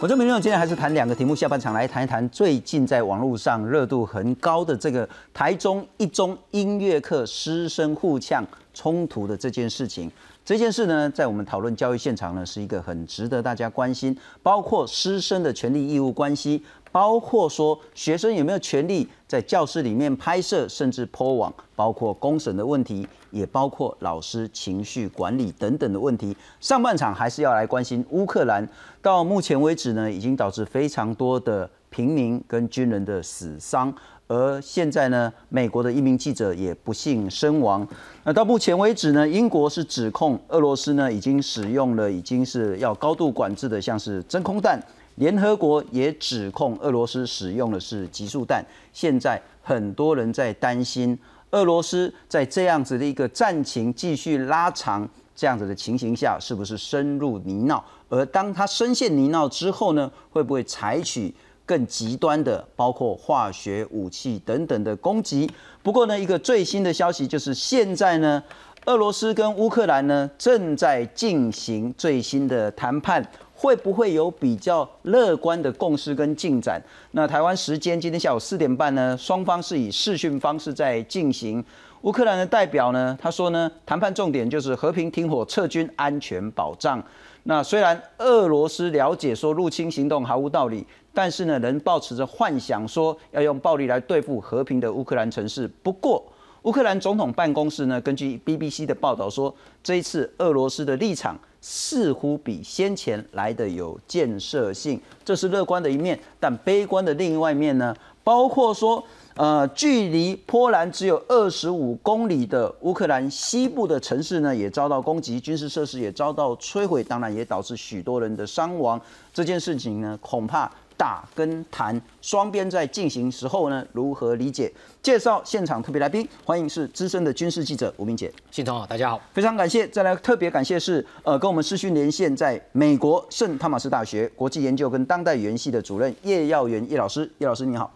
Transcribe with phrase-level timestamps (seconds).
[0.00, 8.42] 我这边呢，今天还是谈两个题目，下半场来谈一谈最近在网络上热度很高的这个台中一中音乐课师生互呛
[8.72, 10.10] 冲突的这件事情。
[10.42, 16.64] 这件事呢，在我们讨论教育现场呢，是一个很值得大家关心，包括师生的权利义务关系。
[16.92, 26.36] 包括说学生有没有权利在教室里面拍摄，甚至抛网，包括公审的问题，也包括老师情绪管理等等的问题。
[26.60, 28.68] 上半场还是要来关心乌克兰，
[29.00, 33.94] 到目前为止呢，已经导致非常多的平民跟军人的死伤，
[34.26, 37.86] 而现在呢，美国的一名记者也不幸身亡。
[38.24, 44.80] 那到目前为止呢，英国是指控俄罗斯呢已经使用了已经是要高度管制的，像是真空弹。
[45.20, 48.64] 联合国也指控俄罗斯使用的是极速弹。
[48.90, 51.16] 现在很多人在担心，
[51.50, 57.82] 俄罗斯在这样子的一个战情继续拉长这样子的情形下，是不是深入泥淖？
[58.08, 61.34] 而当他深陷泥淖之后呢，会不会采取
[61.66, 65.50] 更极端的，包括化学武器等等的攻击？
[65.82, 68.42] 不过呢，一个最新的消息就是现在呢，
[68.86, 73.22] 俄罗斯跟乌克兰呢正在进行最新的谈判。
[73.60, 76.82] 会不会有比较乐观的共识跟进展？
[77.10, 81.62] 那台湾时间今天下午四点半呢，双方是以视讯方式在进行。
[82.00, 87.04] 乌克兰的代表呢，他说呢，谈判重点就是和平停火、撤军、安全保障。
[87.42, 95.68] 那虽然俄罗斯了解说入侵行动毫无道理，但是呢，仍保持着幻想说要用暴力来对付和平的乌克兰城市。
[95.82, 96.24] 不过，
[96.62, 101.38] 乌克兰总统办公室呢，根据 BBC 的报道说，这一次俄罗斯的立场。
[101.60, 106.18] 似乎比先前来的有建设性，这是乐观的一面。
[106.38, 107.94] 但悲观的另外一面呢？
[108.22, 109.02] 包括说，
[109.34, 119.00] 呃，距离波兰只有二十五公里的乌克兰西部的城市呢，也遭到攻击，军事设施也遭到摧毁，当然也导致许多人的伤亡。
[119.32, 120.70] 这件事情呢，恐怕。
[121.00, 124.70] 打跟谈，双边在进行时候呢，如何理解？
[125.02, 129.88] 介绍现场特别来宾，欢迎是资深的军事记者吴明杰，信彤好，大家好，非常感谢。
[129.88, 137.90] 再来特别感谢是呃，跟我们视讯连线，在美国圣汤马斯大学国际研究跟当代语言系的主任叶耀元叶老师，叶老师你好，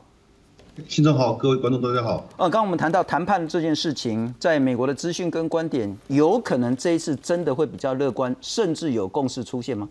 [0.89, 2.27] 新总好，各位观众大家好。
[2.39, 9.87] 呃，刚刚我们谈到谈判这件事情，在美国的资讯跟观点，有可能这一次真的会比较乐观，甚至有共识出现吗？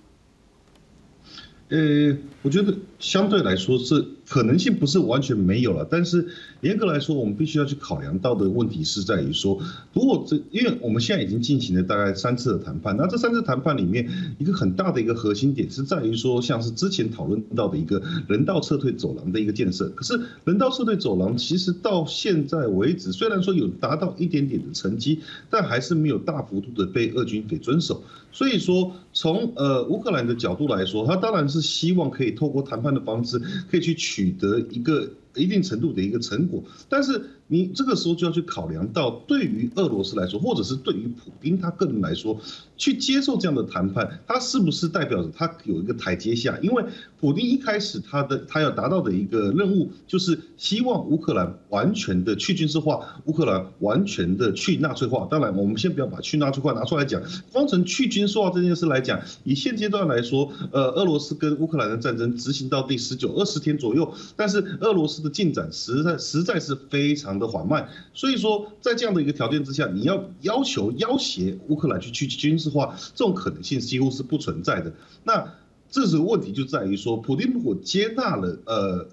[1.73, 6.27] 呃，我觉得相对来说是可能性不是完全没有了，但是
[6.61, 9.59] 严格来说，我们必须要去考量到的问题是在于说，
[9.91, 14.07] 如果这因为我们现在已经进行了大概三次的谈判，那这三次谈判里面
[14.37, 31.43] 一个很大的一个核心点是在于说，像是之前讨论到的一个人道撤退走廊的一个建设，可是人道撤退走廊其实到现在为止，虽然说有达到一点点的成绩，但还是没有大幅度的被俄军给遵守，所以说从呃乌克兰的角度来说，他当然。
[31.53, 33.37] 是希望可以透过谈判的方式，
[33.69, 37.21] 可以去取得一个一定程度的一个成果，但是。
[37.47, 42.39] 你这个时候就要去考量到，对于俄罗斯来说，或者是对于普京他个人来说，
[42.77, 46.57] 去接受这样的谈判，他是不是代表着他有一个台阶下？
[46.63, 46.83] 因为
[47.19, 55.27] 普京一开始他的他要达到的一个任务，就是希望乌克兰完全的去军事化，乌克兰完全的去纳粹化。
[55.29, 67.47] 当然，我们先不要把去纳粹化拿出来讲，光从去军事化这件事来讲，以现阶段来说，呃，俄罗斯跟乌克兰的战争执行到第十九二十天左右，但是俄罗斯的进展实在实在是非常的。
[67.47, 74.91] 缓慢，所以说在这样的一个条件之下，你要要求要挟乌克兰去去军事化，这种可能性几乎是不存在的。
[75.23, 75.53] 那
[75.89, 79.07] 这是问题就在于说，普京如果接纳了呃。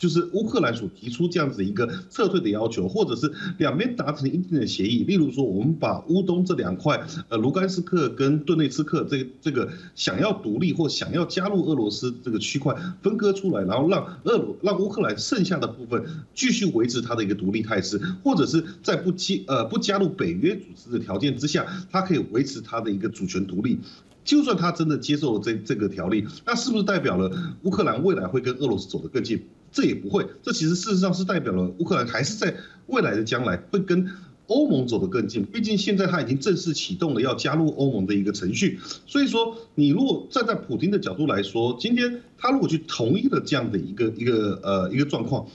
[0.00, 16.02] 就是乌克兰所提出这样子一个撤退的要求，或者是两边达成一定的协议，例如说我们把乌东这两块，呃，卢甘斯克跟顿内茨克这个这个想要独立或想要加入俄罗斯这个区块分割出来，然后让俄罗让乌克兰剩下的部分
[16.34, 23.78] 继续维持它的一个独立态势，或者是在不接呃不加入北约组织的条件之下，它可以维持它的一个主权独立。
[24.22, 27.30] 就算他真的接受了这这个条例，那是不是代表了
[27.62, 29.42] 乌克兰未来会跟俄罗斯走得更近？
[29.72, 32.54] 这也不会，这其实事实上是代表了乌克兰还是在
[32.86, 34.08] 未来的将来会跟
[34.46, 35.44] 欧盟走得更近。
[35.44, 38.80] 毕竟现在他已经正式启动了要加入欧盟的一个程序。
[39.06, 45.46] 所以说，你如果站在普京的角度来说，今天他如果去同意了这样的一个一个呃一个状况。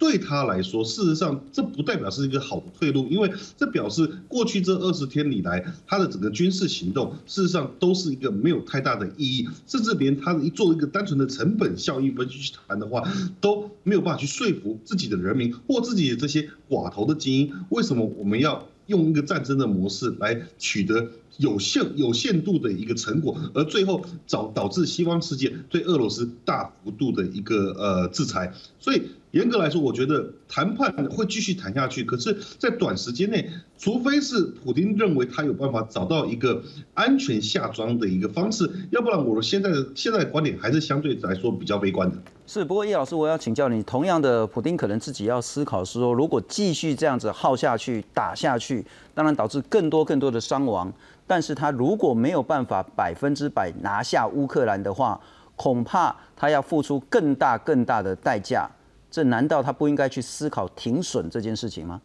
[0.00, 13.06] 对他来说，事实上这不代表是一个好的退路，因为这表示过去这二十天以来，他的整个军事行动事实上都是一个没有太大的意义，甚至连他一做一个单纯的成本效益分析去谈的话，
[13.42, 29.02] 都没有办法去说服自己的人民或自己的这些寡头的精英，为什么我们要用一个战争的模式来取得有限有限度的一个成果，而最后导导致西方世界对俄罗斯大幅度的一个呃制裁，所以。
[29.32, 32.02] 严格来说，我觉得谈判会继续谈下去。
[32.04, 33.48] 可是，在短时间内，
[33.78, 36.62] 除非是普京认为他有办法找到一个
[36.94, 42.16] 安全下装的一个方式，要不然，我现在的现在的观点还是相对来说比较悲观的。
[42.46, 48.84] 是，不过叶老师，我要请教你，同样的，普京可能自己要思考是说，如果继续这样子耗下去、打下去，
[49.14, 50.92] 当然导致更多更多的伤亡。
[51.28, 55.20] 但是他如果没有办法百分之百拿下乌克兰的话，
[55.54, 58.68] 恐怕他要付出更大更大的代价。
[59.10, 62.00] 这难道他不应该去思考停损这件事情吗？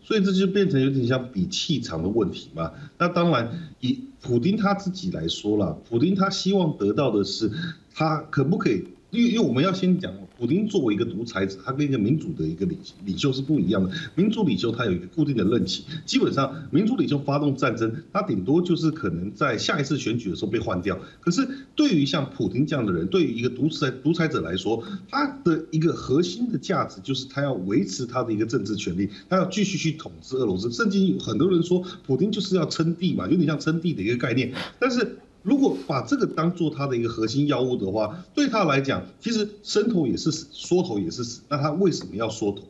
[0.00, 2.72] 所以这就变成有点像比气场的问题嘛。
[2.96, 3.50] 那当然，
[3.80, 7.50] 以普丁他自己来说了，普丁他希望得到的是，
[7.94, 8.86] 他可不可以？
[9.10, 13.90] 因为因为我们要先讲，普京作为一个独裁者，他跟一个民主的一个领领袖是不一样的。
[14.14, 20.98] 民主领袖他有一个固定的任期，基本上民主领袖发动战争，他顶多就是可能在下一次选举的时候被换掉。
[21.20, 30.70] 可是对于像普京这样的人，对于一个独裁独裁者来说，他的一个核心的价值就是他要维持他的一个政治权利，他要继续去统治俄罗斯。
[30.70, 34.52] 甚至很多人说，普京就是要称帝嘛，有点像称帝的一个概念。
[34.78, 35.16] 但是。
[35.42, 41.40] 如果把这个当做他的一个核心药物的话，对他来讲，其实伸头也是死，缩头也是死。
[41.48, 42.62] 那他为什么要缩头？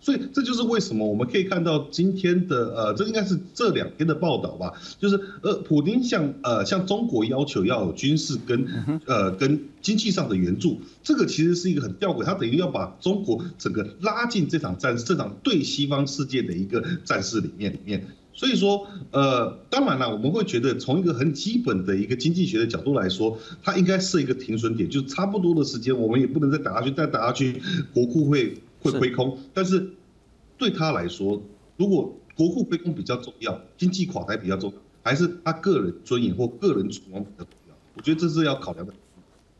[0.00, 8.66] 所以这就是为什么我们可以看到今天的呃，这应该是这两天的报道吧，就是呃，普京向呃向中国要求要有军事跟
[9.06, 18.06] 呃跟经济上的援助，这个其实是一个很吊诡，他等于要把中国整个拉进这场战这场对西方世界的一个战事里面里面。
[18.34, 29.38] 所以说，呃，当然了，我们会觉得从一个很基本的一个经济学的角度来说，它应该是一个停损点，就是差不多的时间，我们也不能再打下去，再打下去，国库会会亏空。
[29.52, 29.88] 但是
[30.58, 31.40] 对他来说，
[31.76, 37.74] 如果国库亏空比较重要，经济垮台比较重要，还是他个人尊严或个人存亡比较重要？
[37.94, 38.92] 我觉得这是要考量的。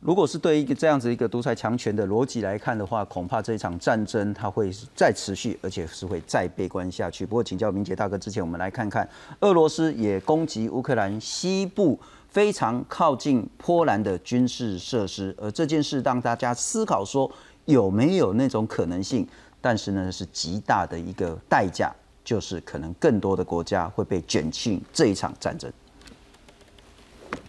[0.05, 7.25] 如果是对一个这样子一个独裁强权的逻辑来看的话，恐怕这一场战争它会再持续，而且是会再悲观下去。
[7.25, 9.09] 不过，请教明杰大哥，之前我们来看看，
[9.39, 11.99] 俄罗斯也攻击乌克兰西部
[12.29, 17.27] 非常靠近波兰的军事设施，而这件事让大家思考说
[17.65, 19.27] 有没有那种可能性？
[19.59, 21.91] 但是呢，是极大的一个代价，
[22.23, 25.73] 就是可能更多的国家会被卷进这一场战争。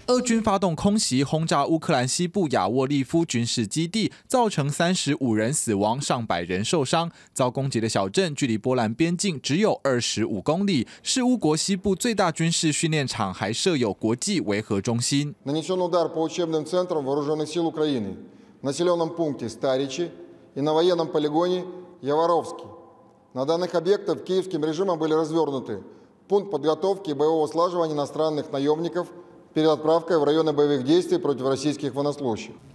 [0.07, 7.09] 俄军发动空袭轰炸乌克兰西部亚沃利夫军事基地，造成三十五人死亡、上百人受伤。
[7.33, 15.33] 遭攻击的小镇距离波兰边境只有二十五公里，是乌国西部最大军事训练场，还设有国际维和中心。
[15.45, 18.18] Нанесен удар по учебным центрам вооруженных сил Украины,
[18.62, 20.09] населенном пункте Старичи
[20.56, 21.63] и на военном полигоне
[22.01, 22.65] Яворовский.
[23.33, 25.81] На данных объектах киевским режимом были развернуты
[26.27, 29.18] пункт подготовки и боевого слаживания иностранных наемников –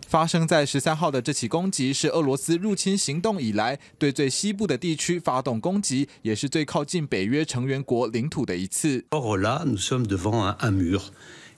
[0.07, 9.06] 发生在十三号的这起攻击是俄罗斯入侵行动以来对最西部的地区发动攻击，也是最靠近北约成员国领土的一次。
[9.12, 11.12] Or là, nous sommes devant un mur,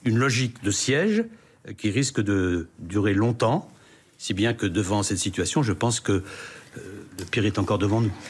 [0.03, 1.23] une logique de siège
[1.77, 3.69] qui risque de durer longtemps,
[4.17, 6.23] si bien que devant cette situation, je pense que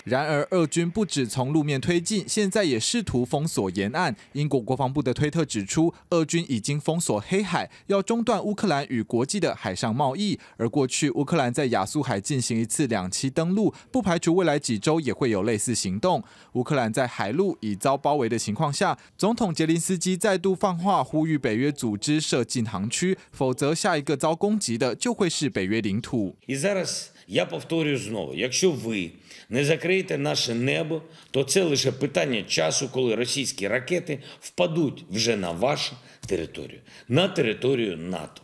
[0.06, 4.16] 然而，俄军不止从路面推进，现在也试图封锁沿岸。
[4.34, 10.40] 英国国防部的推特指出，俄军已经封锁黑海，要中断乌克兰与国际的海上贸易。
[10.58, 16.24] 而过去乌克兰在亚速海进行一次两栖登陆，不排除未来几周也会有类似行动。
[16.54, 26.36] 乌克兰在海陆已遭包围的情况下，总统杰林斯基再度放话，呼吁北约组织设禁航区，否则下一个遭攻击的就会是北约领土。
[27.28, 29.12] Я повторюю знову: якщо ви
[29.50, 31.02] не закриєте наше небо,
[31.32, 35.96] то це лише питання часу, коли російські ракети впадуть вже на вашу
[36.28, 38.42] територію, на територію НАТО,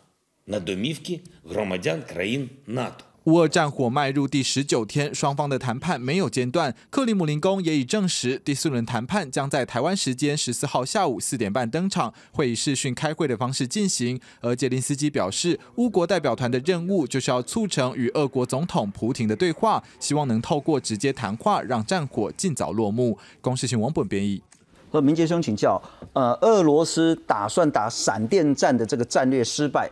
[0.48, 3.04] на домівки громадян країн НАТО.
[3.30, 6.74] 乌俄战火迈入第十九天，双方的谈判没有间断。
[6.90, 14.20] 克里姆林宫也已证实，第四轮谈判将在台湾时间十四号下午四点半登场，会以视讯开会的方式进行。
[14.42, 23.16] 而杰林斯基表示，乌国代表团的任务就是要促成与俄国总统普廷的对话，希望能透过直接谈话让战火尽早落幕。
[23.42, 24.42] 公视新闻本编译。
[24.90, 25.80] 和明杰兄请教，
[26.14, 29.88] 呃，俄罗斯打算打闪电战的这个战略失败，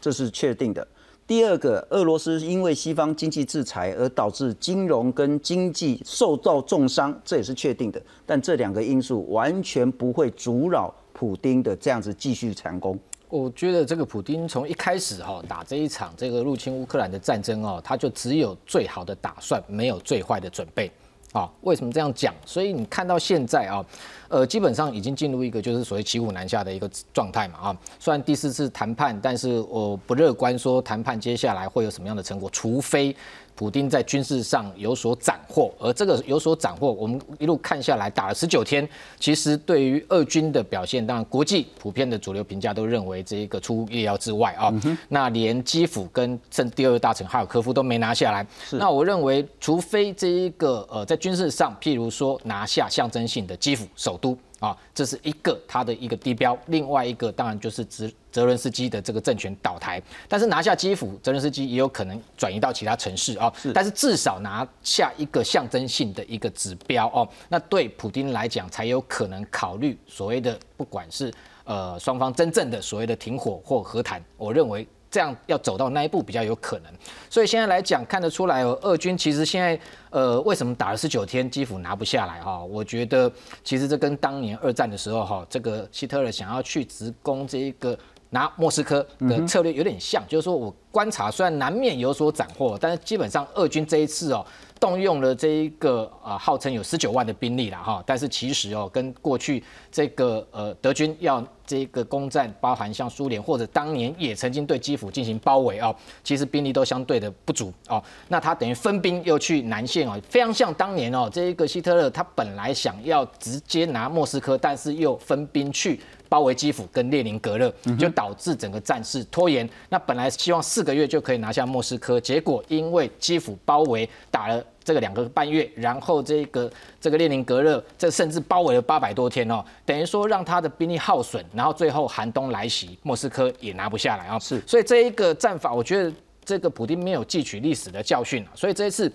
[0.00, 0.84] 这是确定的。
[1.30, 8.02] 第二个，俄罗斯因为西方经济制裁而导致金融跟经济受到重伤，这也是确定的。
[8.26, 12.98] 但这两个因素完全不会阻扰普丁的这样子继续强攻。
[13.28, 20.90] 我觉得这个普丁从一开始哈打这一场这个入侵乌克兰的战争哦，他就只有最好的打算，没有最坏的准备。
[21.32, 22.34] 啊，为什么这样讲？
[22.44, 23.84] 所以你看到现在啊，
[24.28, 27.76] 呃，基本上已经进入一个就是所谓骑虎难下的一个状态嘛啊。
[27.98, 33.14] 虽然第四次谈判，但是我不乐观说谈判接下来会有什么样的成果，除非。
[33.60, 38.88] 普丁在军事上有所斩获，而这个有所斩获，我们一路看下来打了十九天，
[39.18, 44.72] 其实对于俄军的表现，当然国际普遍的主流评价都认为这一个出乎意料之外啊。
[45.10, 48.46] 那连基辅跟甚第二大城哈尔科夫都没拿下来。
[48.70, 54.34] 那我认为，除非这一个呃在军事上，譬如说拿下象征性的基辅首都。
[54.60, 63.52] 啊，这是一个它的一个地标，另外一个当然就是泽泽伦斯基的这个政权倒台，但是拿下基辅，泽伦斯基也有可能转移到其他城市啊。
[63.74, 71.32] 但是至少拿下一个象征性的一个指标哦，那对普京来讲才有可能考虑所谓的不管是
[71.64, 74.86] 呃双方真正的所谓的停火或和谈，我认为。
[75.10, 76.92] 这样要走到那一步比较有可能，
[77.28, 79.78] 所以现在来讲看得出来哦，俄军其实现在
[80.10, 82.62] 呃为什么打了十九天基辅拿不下来哈？
[82.62, 83.30] 我觉得
[83.64, 87.98] 其实这跟当年二战的时候哈，这个希特勒想要去直攻这一个
[88.30, 94.46] 拿莫斯科的策略有点像，就是说我观察虽然难免有所斩获，但是基本上俄军这一次哦。
[94.80, 105.94] 动用了这一个呃号称有十九万的兵力了哈，但是其实哦跟过去这个呃德军要这个攻占，包含像苏联或者当年也曾经对基辅进行包围哦，
[106.24, 108.02] 其实兵力都相对的不足哦。
[108.28, 116.00] 那他等于分兵又去南线哦，非常像当年哦这一个希特勒他本来想要直接拿莫斯科，但是又分兵去。
[116.30, 119.68] 包围基辅跟列宁格勒，就导致整个战事拖延。
[119.88, 126.70] 那本来希望四个月就可以拿下莫斯科，结果因为基辅包围打了这个两个半月，然后这个
[127.00, 134.38] 这个列宁格勒这甚至包围了八百多天哦，等于说让他的兵力耗损，然后最后寒冬来袭，莫斯科也拿不下来啊。
[134.38, 136.12] 是，所以这一个战法，我觉得
[136.44, 139.12] 这个普京没有汲取历史的教训啊，所以这一次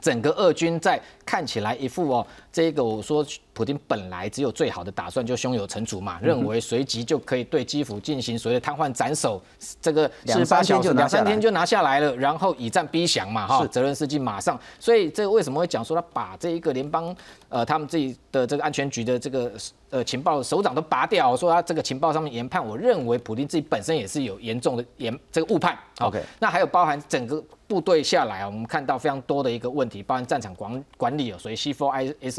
[0.00, 3.26] 整个俄军在看起来一副哦，这个我说。
[3.54, 9.38] 普京本来只有最好的打算，就胸有成竹嘛，认为随即就可以对基辅进行所谓的瘫痪斩首，
[9.78, 17.14] 这个两三天就两三天就拿下来了，然后以战逼降嘛，哈，泽伦斯基马上，所以这个为什么会讲说他把这一个联邦
[17.50, 19.52] 呃他们自己的这个安全局的这个
[19.90, 31.56] 呃情报首长都拔掉，说他这个情报上面研判，我认为普京自己本身也是有严重的研这个误判，OK，那还有包含整个部队下来啊，我们看到非常多的一个问题，包含战场管管理啊，所以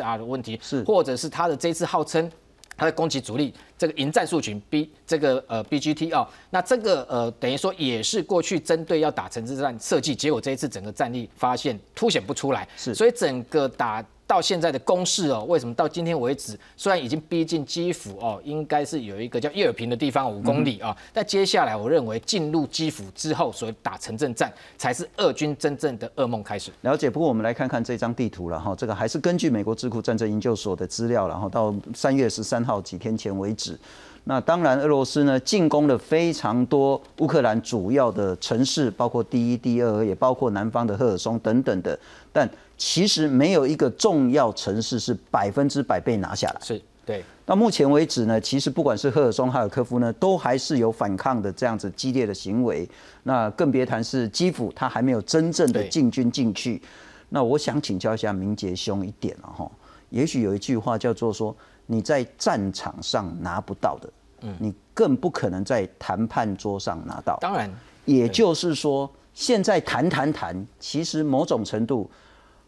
[0.04, 1.04] C4ISR 的问题是或。
[1.04, 2.32] 者是他的这一次号称
[2.78, 14.04] 他的攻击主力这个迎战术群 B 这个呃 BGT 哦，那这个呃等于说也是过去针对要打城市战设计，结果这一次整个战力发现凸显不出来，是，所以整个打。
[14.26, 26.72] 到现在的攻势哦，为什么到今天为止，虽然已经逼近基辅哦，应该是有一个叫叶尔平的地方五公里啊，但接下来我认为进入基辅之后，所谓打城镇战才是俄军真正的噩梦开始。
[26.82, 33.78] 了解，不过我们来看看这张地图了哈，这个还是根据美国智库战争研究所的资料，然后到三月十三号几天前为止，
[34.26, 41.98] 那当然俄罗斯呢进攻了非常多乌克兰主要的城市，包括第一、第二，也包括南方的赫尔松等等的，
[42.32, 42.50] 但。
[42.76, 46.60] 其实没有一个重要城市是百分之百被拿下来。
[46.60, 47.24] 是对。
[47.46, 52.86] 到目前为止呢，其实不管是赫尔松、哈尔科夫呢，都还是有反抗的这样子激烈的行为。
[53.22, 56.82] 那更别谈是基辅，他还没有真正的进军进去。
[57.30, 59.72] 那我想请教一下明杰兄一点了哈，
[60.10, 64.10] 也许有一句话叫做说，你在战场上拿不到的，
[64.42, 67.38] 嗯，你更不可能在谈判桌上拿到。
[67.42, 67.70] 当然，
[68.06, 72.10] 也就是说，现在谈谈谈，其实某种程度。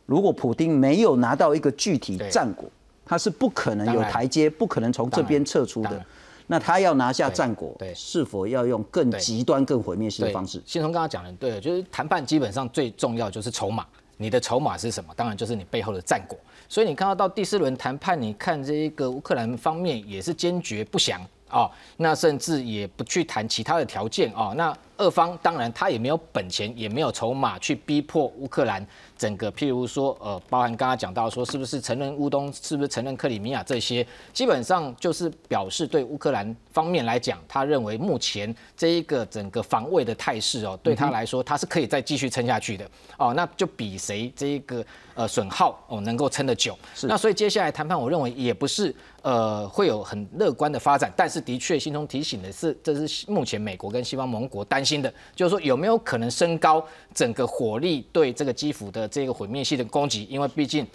[0.08, 2.70] 如果普丁没有拿到一个具体战果，
[3.04, 6.06] 他是不可能有台阶，不可能从这边撤出的。
[6.46, 10.62] 那他要拿下战果，对是否要用更极端、更毁灭性的方式？
[10.64, 13.84] 新从刚刚讲的对，就是谈判基本上最重要就是筹码。
[14.18, 15.12] 你的筹码是什么？
[15.16, 16.38] 当然就是你背后的战果。
[16.68, 24.54] 所以你看到到第四轮谈判，你看这一个乌克兰方面也是坚决不降啊，那甚至也不去谈其他的条件啊。
[24.56, 28.86] 那俄方当然他也没有本钱，也没有筹码去逼迫乌克兰。
[29.18, 42.86] 整个，譬如说，呃，包含刚刚讲到说，是不是承认乌东，是不是承认克里米亚这些，基本上就是表示对乌克兰方面来讲，他认为目前这一个整个防卫的态势哦，对他来说，他是可以再继续撑下去的
[43.18, 46.78] 哦，那就比谁这一个呃损耗哦能够撑得久。
[47.04, 48.94] 那所以接下来谈判，我认为也不是
[49.26, 59.08] 呃会有很乐观的发展，但是的确，心中提醒的是，这是目前美国跟西方盟国担心的，就是说有没有可能升高整个火力对这个基辅的。
[59.08, 60.86] 这个毁灭性的攻击，因为毕竟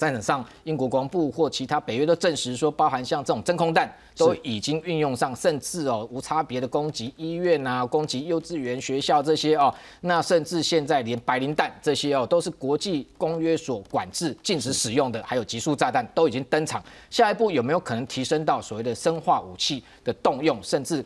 [0.00, 16.82] 战场上，英国国防部或其他北约都证实说，包含像这种真空弹都已经运用上，甚至哦无差别的攻击医院啊、攻击幼稚园、学校这些哦，那甚至现在连白磷弹这些哦，都是国际公约所管制、禁止使用的，还有极速炸弹都已经登场。
[17.10, 21.04] 下一步有没有可能提升到所谓的生化武器的动用，甚至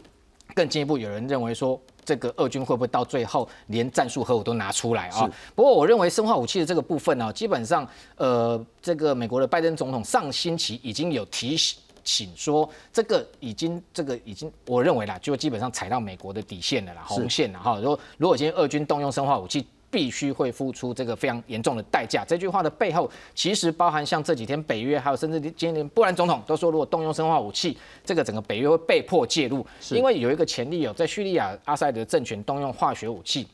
[0.54, 0.96] 更进一步？
[0.96, 1.80] 有人认为说。
[2.04, 5.30] 这个俄军会不会到最后连战术核武都拿出来啊？
[5.54, 11.56] 不过我认为生化武器的这个部分呢，基本上，呃，这个美国的拜登总统上星期已经有提
[12.04, 17.78] 醒说，这个已经这个已经，我认为啦，就基本上踩到美国的底线了啦，红线了哈。
[17.78, 22.24] 如果如果今天俄军动用生化武器，必须会付出这个非常严重的代价。
[22.26, 33.46] 这句话的背后，其实包含像这几天北约，还有甚至今天连波兰总统都说，如果动用生化武器，这个整个北约会被迫介入，因为有一个前例哦，在叙利亚阿塞德政权动用化学武器。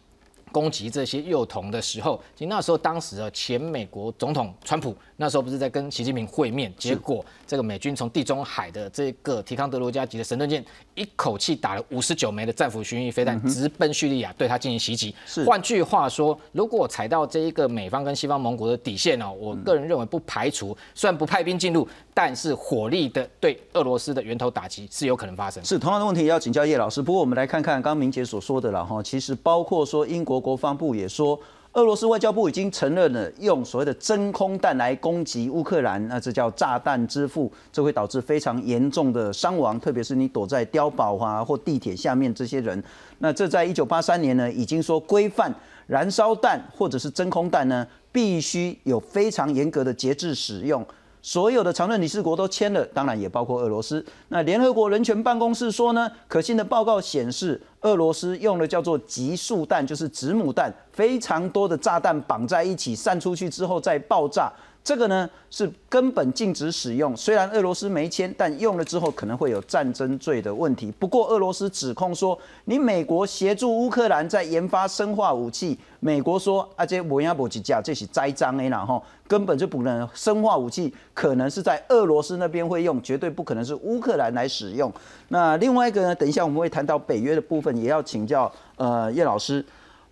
[0.53, 10.65] 攻击这些幼童的时候，其实那时候当时啊，前美国总统川普那时候不是在跟习近平会面，结果这个美军从地中海的这个提康德罗加级的神盾舰
[10.95, 15.13] 一口气打了五十九枚的战斧巡弋飞弹，直奔叙利亚，对他进行袭击。
[15.45, 25.65] 换句话说，如果踩到这一个美方跟西方盟国的底线哦，我个人认为不排除，虽然不派兵进入，但是火力的对俄罗斯的源头打击是有可能发生。
[25.65, 27.03] 是同样的问题要请教叶老师。
[27.03, 30.41] 不过我们来看看刚刚明杰所说的了哈，其实包括说英国。
[30.41, 31.39] 国防部也说，
[31.75, 42.83] 俄罗斯外交部已经承认了用所谓的真空弹来攻击乌克兰，那这叫炸弹之父，这会导致非常严重的伤亡，特别是你躲在碉堡啊或地铁下面这些人。
[43.19, 45.55] 那这在一九八三年呢，已经说规范
[45.87, 50.85] 燃烧弹或者是真空弹呢，必须有非常严格的节制使用。
[51.23, 54.05] 所有的常任理事国都签了，当然也包括俄罗斯。
[54.29, 64.53] 那联合国人权办公室说呢，可信的报告显示，俄罗斯用了叫做极速弹，就是子母弹，非常多的炸弹绑在一起，散出去之后再爆炸。
[64.83, 70.91] 这个呢是根本禁止使用，虽然俄罗斯没签，但用了之后可能会有战争罪的问题。
[70.99, 84.91] 不过俄罗斯指控说，你美国协助乌克兰在研发生化武器，美国说啊这摩亚伯几架这是栽赃的然后根本就不能生化武器可能是在俄罗斯那边会用，绝对不可能是乌克兰来使用。
[85.29, 89.65] 那另外一个呢，等一下我们会谈到北约的部分，也要请教呃叶老师，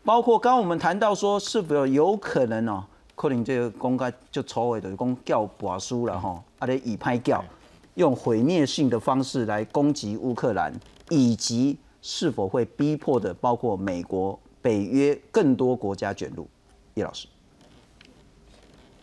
[0.04, 2.85] 包括刚刚我们谈到说是否有可能哦。
[3.18, 7.44] 可能这个公开就所谓的讲叫拔书了哈，啊咧以拍叫，
[7.96, 10.72] 用毁灭性的方式来攻击乌克兰，
[11.11, 16.46] 以及是否会逼迫的包括美国、北约更多国家卷入？
[16.94, 17.26] 叶老师，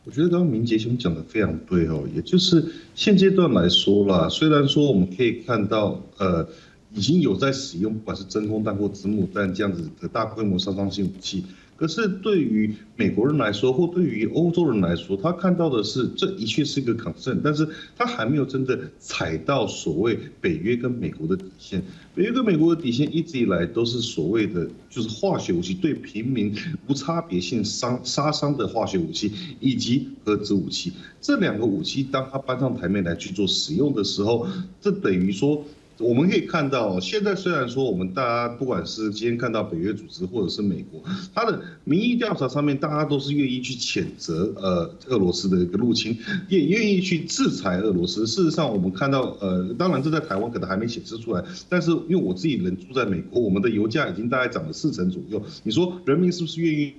[0.06, 6.48] 我觉得刚刚明杰兄讲的非常对哦，也就是现阶段来说啦，虽然说我们可以看到呃
[6.94, 11.44] 已经有在使用不管是真空弹或子母弹这样子的大规模杀伤性武器。
[11.78, 21.84] 可是对于美国人来说，或对于欧洲人来说，他看到的是这的确是一个 concern，但是他还没有真的踩到所谓北约跟美国的底线。
[22.16, 26.56] 北约跟美国的底线一直以来都是所谓的就是化学武器对平民
[26.88, 34.48] 无差别性伤杀伤的化学武器，以及核子武器这两个武器，当他搬上台面来去做使用的时候，
[34.80, 35.66] 这等于说。
[35.98, 41.02] 我们可以看到，现在虽然说我们大家不管是今天看到北约组织或者是美国，
[41.34, 46.18] 它的民意调查上面，大家都是愿意去谴责呃俄罗斯的一个入侵，
[46.50, 48.28] 也愿意去制裁俄罗斯。
[48.28, 55.42] 事实上，我们看到呃， 当然这在台湾可能还没显示出来，但是因为我自己人住在美国，我们的油价已经大概涨了四成左右。
[55.64, 56.94] 你说人民是不是愿意？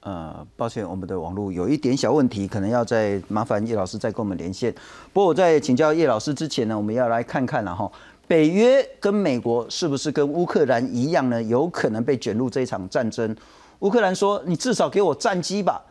[0.00, 4.72] 呃，抱歉，我们的网络有一点小问题，可能要再麻烦叶老师再跟我们连线。
[5.12, 7.90] 不过我在请教叶老师之前呢，我们要来看看了哈，
[8.26, 11.42] 北约跟美国是不是跟乌克兰一样呢？
[11.42, 13.36] 有可能被卷入这场战争？
[13.80, 15.84] 乌克兰说：“你至少给我战机吧。”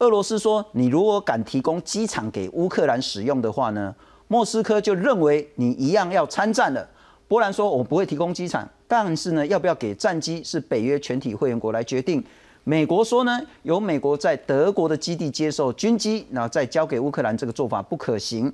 [0.00, 3.94] 俄罗斯说：“你如果敢提供机场给乌克兰使用的话呢？”
[4.28, 6.86] 莫斯科就认为你一样要参战了。
[7.28, 12.22] 波兰说：“我不会提供机场，但是呢，要不要给战机是北约全体会员国来决定。”
[12.64, 18.50] 美国说呢，由美国在德国的基地接受军机，然后再交给乌克兰，这个做法不可行。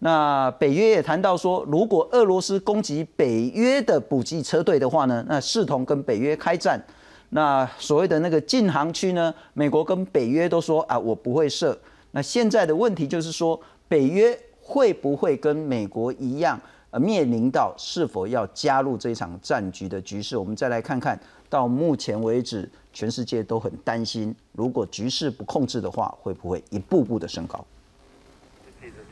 [0.00, 6.84] 那北约也谈到说，如果俄罗斯攻击北约的补给车队的话呢，那视同跟北约开战。
[7.30, 11.78] 那所谓的那个禁航区呢，美国跟北约都说啊，我不会设。
[12.10, 20.36] 那现在的问题就是说，北约会不会跟美国一样，呃，面临到是否要加入这场战局的局势？
[20.36, 21.18] 我们再来看看
[21.52, 22.70] 到目前为止。
[22.94, 27.64] 全世界都很担心，如果局势不控制的话，会不会一步步的升高？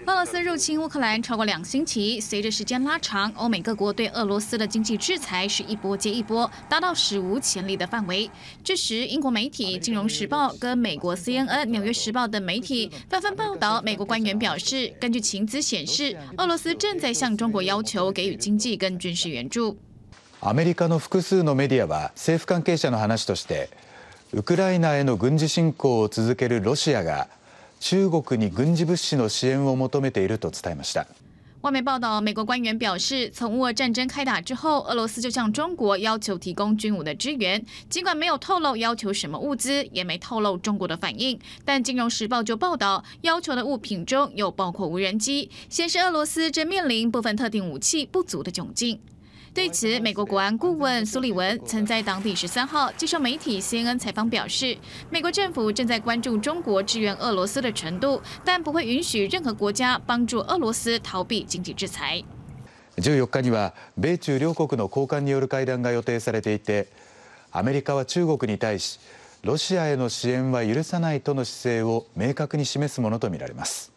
[0.07, 8.31] 俄罗斯入侵乌克兰超过两星期，随着时间拉长，欧美各国对俄罗斯的经济制裁是一波接一波，达到史无前例的范围。
[8.63, 19.79] 这时，英国媒体《金融时报》跟美国 CNN、《纽约时报》等媒体纷纷报道，美国官员表示，根据情资显示，俄罗斯正在向中国要求给予经济跟军事援助。
[20.42, 23.70] アメリカの複数のメディアは政府関係者の話として、
[24.34, 27.28] ウクライナへの軍事侵攻を続けるロシアが
[27.80, 31.08] 中国に軍事物資の支援を求めていると伝えました。
[31.62, 37.66] 外媒报道，美国官员表示，从乌俄战争开打之后，俄罗斯就向中国要求提供军武的支援。
[37.90, 49.00] 尽管没有透露要求什么物资，也没透露中国的反应，但《金融时报》就报道，要求的物品中有包括无人机，显示俄罗斯正面临部分特定武器不足的窘境。
[49.60, 54.78] 对此，美国国安顾问苏利文曾在当地十三号接受媒体 CNN 采访表示，
[55.10, 62.24] 美国政府正在关注中国支援俄罗斯的程度，但不会允许任何国家帮助俄罗斯逃避经济制裁。
[62.98, 66.88] 14日には米中両国の高官による会談が予定されていて、
[67.52, 69.00] アメリカは中国に対し
[69.42, 73.94] ロシアへの支援は許さないとの姿勢を明確に示すものとみられます。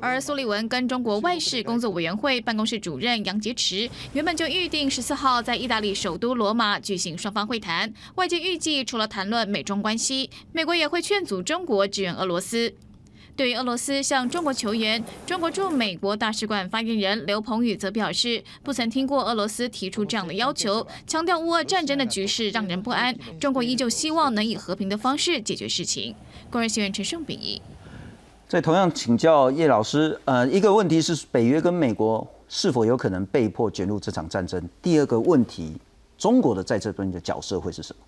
[0.00, 7.92] 而苏利文跟中国外事工作委员会办公室主任杨洁篪原本就预定十四号在意大利首都罗马举行双方会谈。
[8.14, 12.74] 外界预计，除了谈论美中关系，美国也会劝阻中国支援俄罗斯。
[13.36, 26.16] 对于俄罗斯向中国求援，中国驻美国大使馆发言人刘鹏宇则表示，不曾听过俄罗斯提出这样的要求，强调乌俄战争的局势让人不安，中国依旧希望能以和平的方式解决事情。
[26.50, 27.38] 工人新闻陈胜秉
[28.48, 34.66] 在同样请教叶老师，呃，一个问题是北约跟美国是否有可能被迫卷入这场战争？
[34.80, 35.76] 第二个问题，
[36.16, 38.02] 中国的在这边的角色会是什么？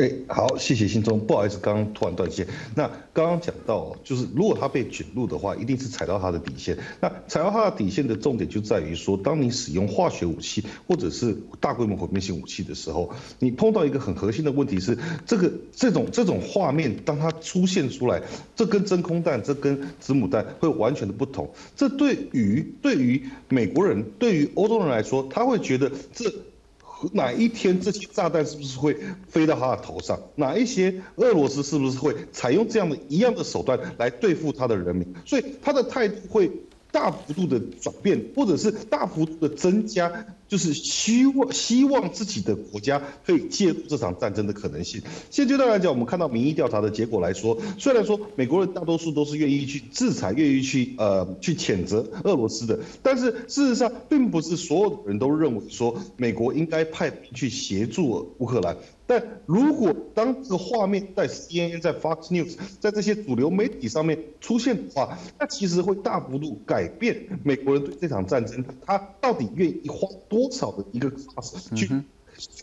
[0.00, 2.46] 哎，好，谢谢信中，不好意思，刚刚突然断线。
[2.74, 6.78] 那刚刚讲到，就是如果他被卷入的话，一定是踩到他的底线。
[7.00, 18.22] 那踩到他的底线的重点就在于说，当你使用化学武器或者是大规模毁灭性武器的时候，你碰到一个很核心的问题是，这个这种这种画面当它出现出来，
[18.56, 21.50] 这跟真空弹、这跟子母弹会完全的不同。
[21.76, 26.32] 这对于对于美国人、对于欧洲人来说，他会觉得这。
[27.12, 28.96] 哪一天这些炸弹是不是会
[29.28, 30.18] 飞到他的头上？
[30.36, 35.14] 哪一些俄罗斯是不是会采用这样的一样的手段来对付他的人民？
[35.24, 36.50] 所以他的态度会。
[36.92, 45.02] 大幅度的转变，或者是大幅度的增加，就是希望希望自己的国家可以介入这场战争的可能性。
[45.30, 58.76] 现阶段来讲，我们看到民意调查的结果来说，虽然说美国人大多数都是愿意去制裁、愿意去呃去谴责俄罗斯的，但是事实上，并不是所有的人都认为说美国应该派兵去协助乌克兰。
[59.10, 71.90] 但如果当这个画面在 CNN、在 Fox News、在这些主流媒体上面出现的话，那其实会大幅度改变美国人对这场战争他到底愿意花多少的一个 cost 去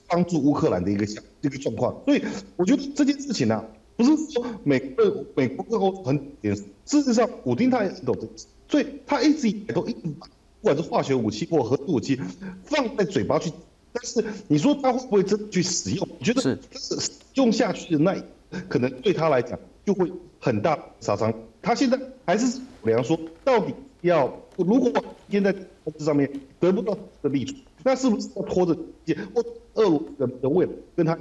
[0.07, 2.01] 帮助乌克兰的一个想这个状况。
[2.05, 2.23] 所以
[2.55, 3.65] 我觉得这件事情呢，
[3.97, 6.55] 不是说美国美国各国很点，
[6.86, 8.25] 事实上普丁他也懂的，
[8.69, 10.27] 所以他一直以来都一直把
[10.62, 12.17] 不管是化学武器或核武器
[12.63, 13.51] 放在嘴巴去。
[13.97, 16.07] 但是你说他会不会真的去使用？
[16.19, 18.15] 我觉得是用下去的那，
[18.69, 21.33] 可能对他来讲就会很大杀伤。
[21.62, 24.91] 他现在还是考量说，到底要如果
[25.29, 26.29] 现在投资上面
[26.60, 28.77] 得不到的利处，那是不是要拖着
[29.33, 31.17] 或俄罗斯的未来跟他？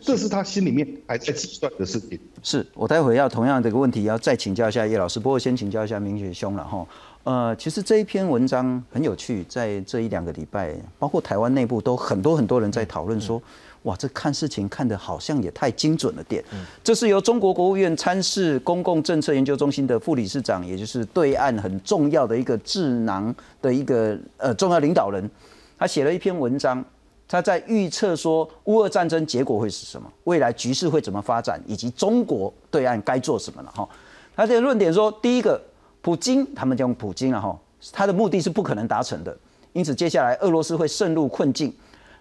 [0.00, 2.18] 这是他心里面还在计算的事情。
[2.42, 6.84] 是我待会要同样的一个问题要再请教一下叶老师，不过先请教一下明雪兄了哈。
[7.28, 13.38] 呃，其实这一篇文章很有趣，在这一两个礼拜，包括台湾内部都很多很多人在讨论说，
[13.82, 16.42] 哇，这看事情看的好像也太精准了点。
[16.82, 25.30] 这是由中国国务院参事公共政策研究中心的副理事长，也就是对岸很重要的一个智囊的一个呃重要领导人，
[25.78, 26.82] 他写了一篇文章，
[27.28, 33.86] 他在预测说乌俄战争结果会是什么，未来局势会怎么发展，以及中国对岸该做什么了哈。
[34.34, 35.60] 他的论点说，第一个。
[36.00, 37.58] 普京，他们讲普京了哈，
[37.92, 39.36] 他的目的是不可能达成的，
[39.72, 41.74] 因此接下来俄罗斯会渗入困境，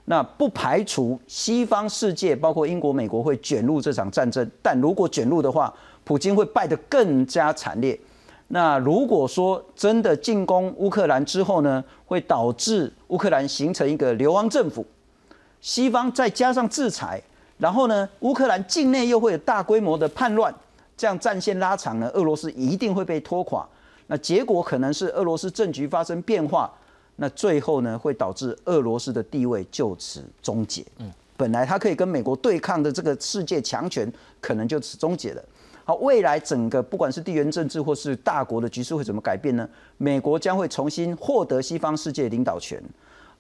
[0.05, 7.99] 那不排除西方世界，包括英国、美国会卷入这场战争，但如果卷入的话，普京会败得更加惨烈。
[8.49, 14.85] 那如果说真的进攻乌克兰之后呢，会导致乌克兰形成一个流亡政府，
[15.59, 17.21] 西方再加上制裁，
[17.57, 20.53] 然后呢，乌克兰境内又会有大规模的叛乱。
[20.97, 23.65] 这样战线拉长呢，俄罗斯一定会被拖垮。
[24.07, 26.73] 那结果可能是俄罗斯政局发生变化，
[27.17, 30.83] 那最后呢会导致俄罗斯的地位就此终结。
[30.99, 35.43] 嗯，本来他可以跟美国对抗的这个世界强权，可能就此终结了。
[35.83, 39.69] 好，未来整个不管是地缘政治或是大国的局势会怎么改变呢？
[39.97, 42.81] 美国将会重新获得西方世界领导权，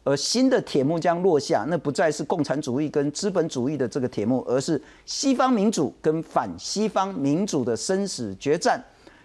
[0.07, 8.81] 而新的铁幕将落下，那不再是共产主义跟资本主义的这个铁幕，而是西方民主跟反西方民主的生死决战。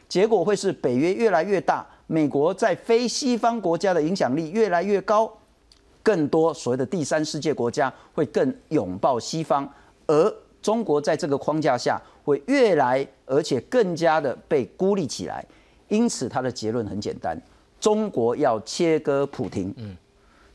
[0.09, 5.33] 结果会是北约越来越大，美国在非西方国家的影响力越来越高，
[6.03, 9.73] 更多所谓的第三世界国家会更拥抱西方，
[10.09, 12.03] 而中国在这个框架下。
[12.25, 15.45] 会越来，而且更加的被孤立起来，
[15.89, 17.37] 因此他的结论很简单：
[17.81, 19.75] 中国要切割普京，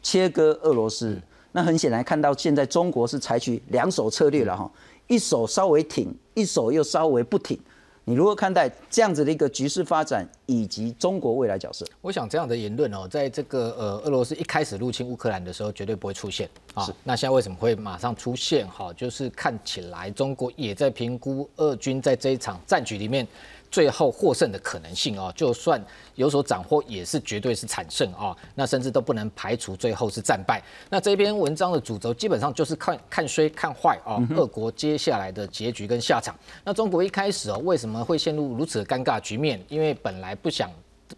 [0.08, 1.22] 切割俄罗斯。
[1.52, 4.72] 那很显然看到现在中国是采取两手策略了哈，
[5.08, 7.60] 一手稍微挺，一手又稍微不挺。
[8.06, 11.86] 你如何看待这样子的一个局势发展，以及中国未来角色？
[12.00, 16.88] 我想这样的言论哦，在这个呃俄罗斯一开始入侵乌克兰的时候，绝对不会出现啊。
[17.04, 18.66] 那现在为什么会马上出现？
[18.70, 23.28] 哈，就是看起来中国也在评估俄军在这一场战局里面。
[23.70, 25.82] 最后获胜的可能性哦，就算
[26.16, 28.36] 有所斩获，也是绝对是惨胜啊。
[28.56, 30.62] 那甚至都不能排除最后是战败。
[30.90, 36.36] 那这篇文章的主轴基本上就是看看衰看坏啊，俄国接下来的结局跟下场。
[36.64, 39.64] 那中国一开始哦，为什么会陷入如此尴尬局面？
[39.68, 40.70] 因为本来不想。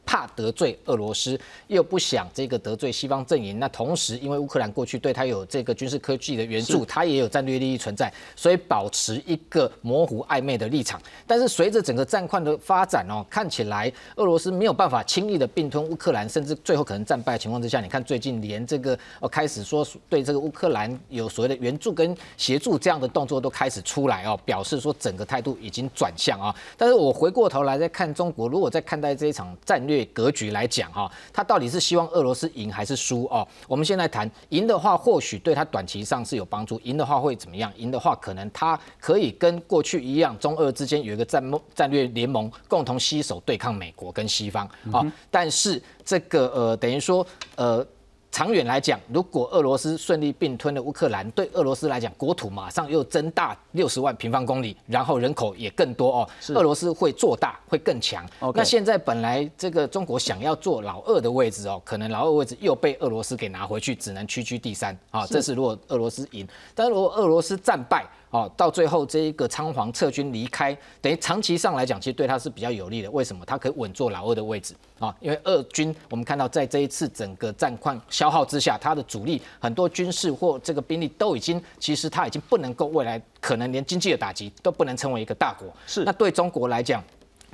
[0.06, 3.60] 怕得罪俄罗斯，又不想这个得罪西方阵营。
[3.60, 11.02] 那同时，因为乌克兰过去对他有这个军事科技的援助，他也有战略利益存在，所以保持一个模糊暧昧的立场。
[11.26, 26.56] 但是随着整个战况的发展哦，看起来俄罗斯没有办法轻易的并吞乌克兰，甚至最后可能战败的情况之下，你看最近连这个哦开始说对这个乌克兰有所谓的援助跟协助这样的动作都开始出来哦，表示说整个态度已经转向啊。
[26.78, 33.48] 但是我回过头来再看中国，如果在看待这一场战略格局来讲，哈，他到底是希望俄罗斯赢还是输哦？
[33.68, 36.80] 我们现在谈赢的话，或许对他短期上是有帮助。
[36.84, 37.72] 赢的话会怎么样？
[37.78, 41.44] 赢的话，可能他可以跟过去一样，中俄之间有一个战
[41.76, 45.06] 战略联盟，共同携手对抗美国跟西方啊。
[45.30, 47.86] 但是这个呃，等于说呃。
[48.32, 58.26] 长远来讲，如果俄罗斯顺利并吞了乌克兰，对俄罗斯来讲，国土马上又增大六十万平方公里，然后人口也更多哦，俄罗斯会做大，会更强。
[58.54, 65.26] 那现在本来这个中国想要做老二的位置哦，可能老二位置又被俄罗斯给拿回去，只能屈居第三啊。
[65.26, 68.06] 这是如果俄罗斯赢，但如果俄罗斯战败。
[68.32, 73.10] 哦，到最后这一个仓皇撤军离开，等于长期上来讲，其实对他是比较有利的。
[73.10, 73.44] 为什么？
[73.46, 75.16] 他可以稳坐老二的位置啊。
[75.20, 85.68] 因为二军我们看到在这一次整个战况消耗之下，他的主力很多军事或这个兵力都已经，其实他已经不能够未来可能连经济的打击都不能成为一个大国。
[85.88, 86.04] 是。
[86.04, 87.04] 那对中国来讲。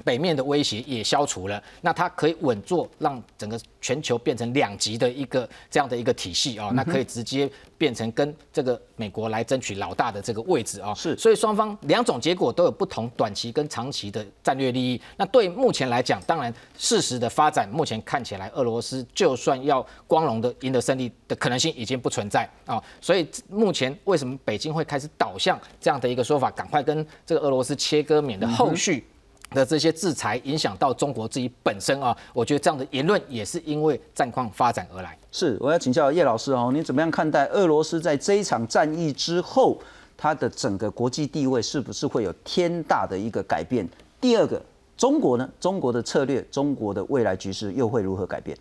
[0.04, 10.94] 北面的威胁也消除了，那它可以稳坐，让整个全球变成两极的一个这样的一个体系啊，那可以直接变成跟这个美国来争取老大的这个位置啊。
[10.94, 15.00] 是，所以双方两种结果都有不同短期跟长期的战略利益。
[15.18, 22.82] 那对目前来讲，当然事实的发展，目前看起来俄罗斯就算要光荣的赢得胜利的可能性已经不存在啊。
[23.00, 29.06] 所以目前为什么北京会开始导向这样的一个说法，赶快跟这个俄罗斯切割，免得后续。
[29.52, 35.18] 的这些制裁影响到中国自己本身啊，我觉得这样的言论也是因为战况发展而来。
[35.32, 39.78] 是，我要请教叶老师哦，你怎么样看待俄罗斯在这一场战役之后，
[40.18, 43.88] 它的整个国际地位是不是会有天大的一个改变？
[44.20, 44.62] 第二个，
[44.98, 45.50] 中国呢？
[45.60, 48.58] 中国的策略，中国的未来局势又会如何改变？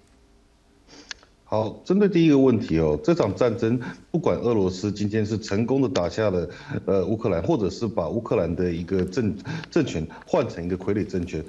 [1.55, 3.79] 好，针对第一个问题哦，这场战争
[4.11, 6.49] 不管俄罗斯今天是成功的打下了
[6.85, 9.33] 呃乌克兰，或者是把乌克兰的一个政
[9.71, 11.45] 政权换成一个傀儡政权，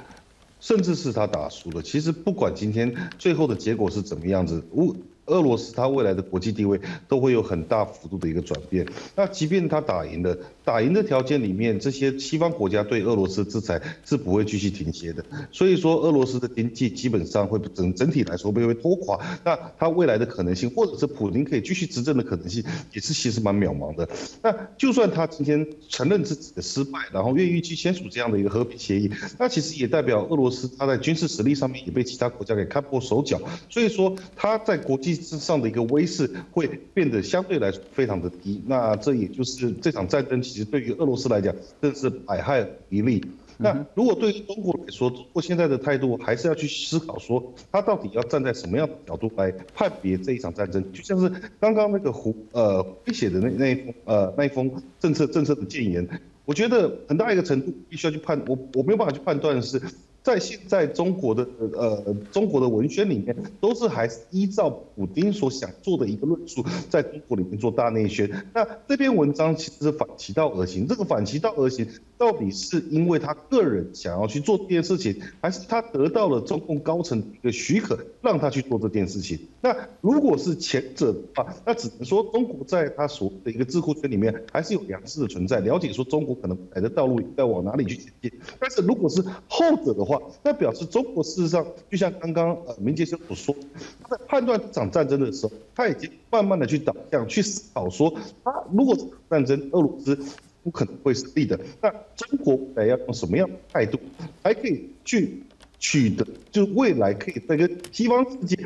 [0.59, 4.95] 甚至是他打输了，其实不管今天最后的结果是怎么样子，乌。
[5.25, 8.85] 俄罗斯它未来的国际地位都会有很大幅度的一个转变。
[9.15, 15.23] 那即便他打赢了，打赢的条件里面，这些西方国家对俄罗斯制裁是不会继续停歇的。
[15.51, 19.19] 所以说，俄罗斯的经济基本上会整整体来说会被拖垮。
[19.43, 24.07] 那它未来的可能性，或者是普京可以继续执政的可能性，也是其实蛮渺茫的。
[24.41, 29.09] 那就算他今天承认自己的失败，然后愿意去签署这样的一个和平协议，
[29.39, 33.41] 那其实也代表俄罗斯他在军事实力上面也被其他国家给看破手脚。
[33.69, 43.23] 所以说他在国际之上的一个威势会变得相对来说非常的低，那这也就是这场战争其实对于俄罗斯来讲真是百害一利。
[43.57, 50.83] 那如果对于中国来说，中国现在的态度还是要去思考说，他到底要站在什么样的角度来判别这一场战争？
[50.91, 56.05] 就像是刚刚那个胡呃威写的那那一封呃那一封政策政策的谏言，
[56.43, 59.81] 我觉得很大一个程度必须要去判我我没有办法去判断是。
[60.25, 68.27] 在现在中国的呃中国的文宣里面，都是还是依照普丁所想做的一个论述，在中国里面做大内宣。
[68.51, 79.37] 那这篇文章其实反其道而行，这个反其道而行到底是因为他个人想要去做这件事情，还是他得到了中共高层的一个许可，让他去做这件事情？
[79.61, 88.31] 那如果是前者的话，那只能说中国在他所谓的一个智库圈里面还是有良知的存在，了解说中国可能来的道路在往哪里去前进。
[88.59, 93.55] 但是如果是后者的话，那表示中国事实上就像刚刚呃明杰生所说，
[94.03, 98.97] 他在判断这场战争的时候，他已经慢慢的去导向去思考说，他如果
[99.29, 100.17] 战争俄罗斯
[100.63, 103.99] 不可能会胜利的，那中国未来要用什么样的态度，
[104.41, 105.43] 还可以去
[105.79, 108.57] 取得，就是未来可以在跟西方世界。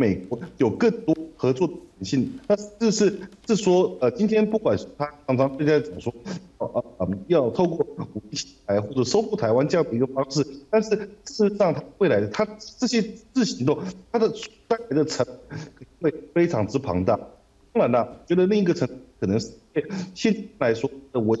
[0.00, 6.14] 美国有更多合作的可能性，那这是是说，呃，今天不管是他常常对在怎么说，
[6.56, 10.88] 呃呃，要透过武力台或者收复台湾这样的一个方式，但是
[11.26, 13.02] 事实上，他未来的他这些
[13.34, 13.78] 自行动，
[14.10, 14.32] 它的
[14.66, 15.26] 带来的成
[16.00, 17.20] 会非常之庞大。
[17.74, 18.88] 当然了，觉得另一个层
[19.20, 19.52] 可能是
[20.14, 21.38] 现来说的文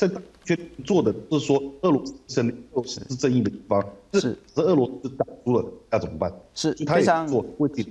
[0.00, 3.84] 宣在宣做的是说，俄罗斯胜利，俄罗斯是正义的地方，
[4.14, 6.32] 是是俄罗斯打输了，那怎么办？
[6.54, 7.86] 是非常做问题。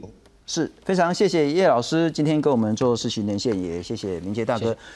[0.48, 4.76] 是非常谢谢叶老师今天跟我们做事情连线，也谢谢明杰大哥。